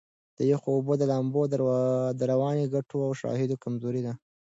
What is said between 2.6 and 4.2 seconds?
ګټو شواهد کمزوري دي.